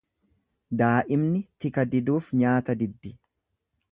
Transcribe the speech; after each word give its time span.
Daa'imni 0.79 1.41
tika 1.65 1.85
diduuf 1.93 2.31
nyaata 2.39 2.79
diddi. 2.83 3.15